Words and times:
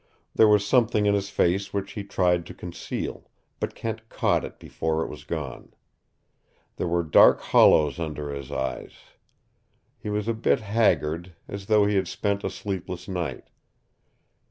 There 0.33 0.47
was 0.47 0.65
something 0.65 1.05
in 1.05 1.13
his 1.13 1.29
face 1.29 1.75
which 1.75 1.91
he 1.91 2.03
tried 2.03 2.47
to 2.47 2.55
conceal, 2.55 3.29
but 3.59 3.75
Kent 3.75 4.09
caught 4.09 4.43
it 4.43 4.57
before 4.57 5.03
it 5.03 5.07
was 5.09 5.23
gone. 5.23 5.75
There 6.77 6.87
were 6.87 7.03
dark 7.03 7.39
hollows 7.39 7.99
under 7.99 8.33
his 8.33 8.51
eyes. 8.51 8.93
He 9.99 10.09
was 10.09 10.27
a 10.27 10.33
bit 10.33 10.59
haggard, 10.61 11.35
as 11.47 11.67
though 11.67 11.85
he 11.85 11.97
had 11.97 12.07
spent 12.07 12.43
a 12.43 12.49
sleepless 12.49 13.07
night. 13.07 13.47